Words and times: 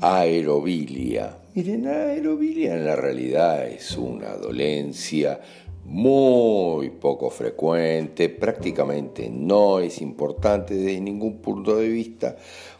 Aerobilia. 0.00 1.38
Miren, 1.54 1.86
aerobilia 1.86 2.74
en 2.74 2.84
la 2.84 2.96
realidad 2.96 3.66
es 3.66 3.96
una 3.96 4.34
dolencia 4.36 5.40
muy 5.84 6.90
poco 6.90 7.30
frecuente, 7.30 8.28
prácticamente 8.28 9.30
no 9.30 9.78
es 9.78 10.02
importante 10.02 10.74
desde 10.74 11.00
ningún 11.00 11.38
punto 11.38 11.76
de 11.76 11.88
vista, 11.88 12.36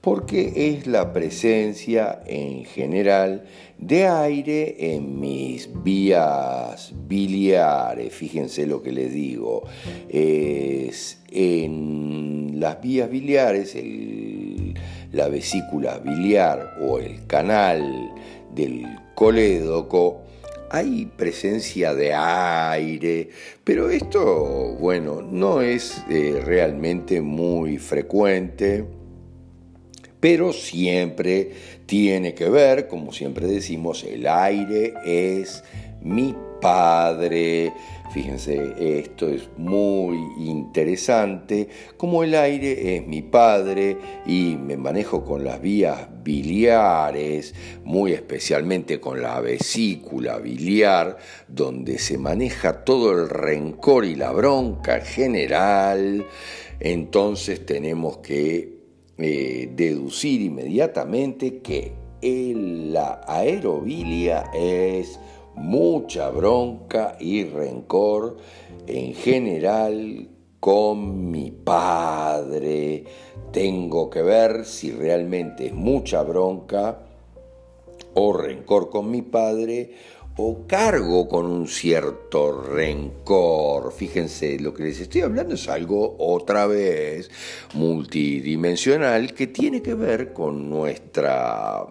porque 0.00 0.52
es 0.54 0.86
la 0.86 1.12
presencia 1.12 2.20
en 2.26 2.64
general 2.64 3.44
de 3.76 4.06
aire 4.06 4.94
en 4.94 5.18
mis 5.18 5.68
vías 5.82 6.92
biliares. 7.08 8.12
Fíjense 8.14 8.66
lo 8.66 8.82
que 8.82 8.92
les 8.92 9.12
digo. 9.12 9.64
Es 10.08 11.20
en 11.30 12.60
las 12.60 12.80
vías 12.80 13.10
biliares, 13.10 13.74
la 15.12 15.28
vesícula 15.28 15.98
biliar 15.98 16.76
o 16.80 16.98
el 16.98 17.26
canal 17.26 18.10
del 18.54 18.86
colédoco, 19.14 20.22
hay 20.70 21.06
presencia 21.06 21.94
de 21.94 22.14
aire, 22.14 23.28
pero 23.64 23.90
esto, 23.90 24.76
bueno, 24.78 25.20
no 25.20 25.60
es 25.60 26.02
eh, 26.08 26.40
realmente 26.44 27.20
muy 27.20 27.78
frecuente, 27.78 28.84
pero 30.20 30.52
siempre 30.52 31.50
tiene 31.86 32.34
que 32.34 32.48
ver, 32.48 32.86
como 32.86 33.12
siempre 33.12 33.46
decimos, 33.48 34.04
el 34.04 34.28
aire 34.28 34.94
es 35.04 35.64
mi 36.00 36.36
padre. 36.60 37.72
Fíjense, 38.12 38.74
esto 38.98 39.28
es 39.28 39.48
muy 39.56 40.18
interesante. 40.38 41.68
Como 41.96 42.24
el 42.24 42.34
aire 42.34 42.96
es 42.96 43.06
mi 43.06 43.22
padre 43.22 43.96
y 44.26 44.56
me 44.56 44.76
manejo 44.76 45.24
con 45.24 45.44
las 45.44 45.60
vías 45.60 46.08
biliares, 46.24 47.54
muy 47.84 48.12
especialmente 48.12 48.98
con 48.98 49.22
la 49.22 49.40
vesícula 49.40 50.38
biliar, 50.38 51.18
donde 51.46 51.98
se 51.98 52.18
maneja 52.18 52.84
todo 52.84 53.12
el 53.12 53.28
rencor 53.28 54.04
y 54.04 54.16
la 54.16 54.32
bronca 54.32 55.00
general, 55.00 56.26
entonces 56.80 57.64
tenemos 57.64 58.18
que 58.18 58.80
eh, 59.18 59.70
deducir 59.76 60.40
inmediatamente 60.40 61.60
que 61.60 61.92
la 62.22 63.20
aerobilia 63.26 64.50
es 64.52 65.18
mucha 65.54 66.30
bronca 66.30 67.16
y 67.20 67.44
rencor 67.44 68.36
en 68.86 69.14
general 69.14 70.28
con 70.60 71.30
mi 71.30 71.50
padre. 71.50 73.04
Tengo 73.52 74.10
que 74.10 74.22
ver 74.22 74.64
si 74.64 74.92
realmente 74.92 75.66
es 75.66 75.74
mucha 75.74 76.22
bronca 76.22 77.00
o 78.14 78.32
rencor 78.32 78.90
con 78.90 79.10
mi 79.10 79.22
padre 79.22 79.94
o 80.36 80.66
cargo 80.66 81.28
con 81.28 81.46
un 81.46 81.66
cierto 81.66 82.62
rencor. 82.62 83.92
Fíjense, 83.92 84.58
lo 84.58 84.72
que 84.72 84.84
les 84.84 85.00
estoy 85.00 85.22
hablando 85.22 85.54
es 85.54 85.68
algo 85.68 86.16
otra 86.18 86.66
vez 86.66 87.30
multidimensional 87.74 89.34
que 89.34 89.48
tiene 89.48 89.82
que 89.82 89.94
ver 89.94 90.32
con 90.32 90.70
nuestra 90.70 91.86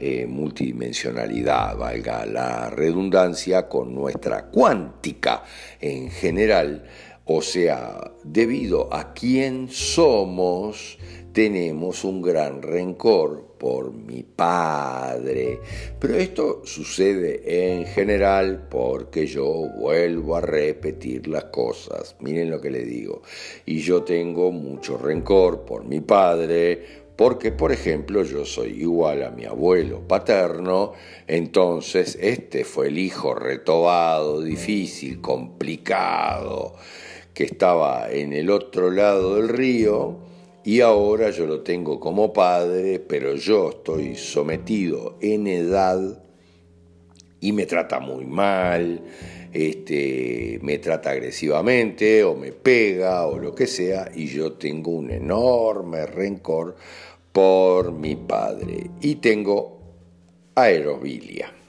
eh, 0.00 0.26
multidimensionalidad, 0.26 1.76
valga 1.76 2.24
la 2.24 2.70
redundancia, 2.70 3.68
con 3.68 3.94
nuestra 3.94 4.46
cuántica 4.46 5.44
en 5.80 6.10
general, 6.10 6.84
o 7.26 7.42
sea, 7.42 8.12
debido 8.24 8.92
a 8.92 9.12
quién 9.12 9.68
somos, 9.68 10.98
tenemos 11.32 12.02
un 12.02 12.22
gran 12.22 12.62
rencor 12.62 13.54
por 13.58 13.92
mi 13.92 14.22
padre. 14.22 15.60
Pero 15.98 16.16
esto 16.16 16.62
sucede 16.64 17.74
en 17.76 17.86
general 17.86 18.66
porque 18.70 19.26
yo 19.26 19.68
vuelvo 19.78 20.36
a 20.36 20.40
repetir 20.40 21.28
las 21.28 21.44
cosas. 21.44 22.16
Miren 22.20 22.50
lo 22.50 22.60
que 22.60 22.70
le 22.70 22.84
digo. 22.84 23.22
Y 23.66 23.80
yo 23.80 24.02
tengo 24.02 24.50
mucho 24.50 24.96
rencor 24.96 25.64
por 25.66 25.84
mi 25.84 26.00
padre, 26.00 27.09
porque, 27.20 27.52
por 27.52 27.70
ejemplo, 27.70 28.22
yo 28.22 28.46
soy 28.46 28.80
igual 28.80 29.22
a 29.24 29.30
mi 29.30 29.44
abuelo 29.44 30.08
paterno, 30.08 30.94
entonces 31.26 32.16
este 32.18 32.64
fue 32.64 32.88
el 32.88 32.98
hijo 32.98 33.34
retobado, 33.34 34.40
difícil, 34.40 35.20
complicado, 35.20 36.76
que 37.34 37.44
estaba 37.44 38.10
en 38.10 38.32
el 38.32 38.48
otro 38.48 38.90
lado 38.90 39.36
del 39.36 39.50
río, 39.50 40.16
y 40.64 40.80
ahora 40.80 41.28
yo 41.28 41.44
lo 41.44 41.60
tengo 41.60 42.00
como 42.00 42.32
padre, 42.32 43.00
pero 43.00 43.34
yo 43.34 43.68
estoy 43.68 44.14
sometido 44.14 45.18
en 45.20 45.46
edad 45.46 46.24
y 47.38 47.52
me 47.52 47.66
trata 47.66 48.00
muy 48.00 48.24
mal, 48.24 49.02
este, 49.52 50.58
me 50.62 50.78
trata 50.78 51.10
agresivamente 51.10 52.22
o 52.24 52.34
me 52.34 52.52
pega 52.52 53.26
o 53.26 53.38
lo 53.38 53.54
que 53.54 53.66
sea, 53.66 54.10
y 54.14 54.26
yo 54.26 54.52
tengo 54.52 54.92
un 54.92 55.10
enorme 55.10 56.06
rencor 56.06 56.76
por 57.32 57.92
mi 57.92 58.16
padre 58.16 58.90
y 59.00 59.16
tengo 59.16 59.80
aerobilia. 60.54 61.59